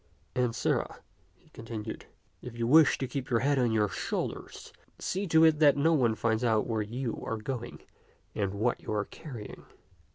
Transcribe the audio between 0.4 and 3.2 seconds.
sirrah," he continued," if you wish to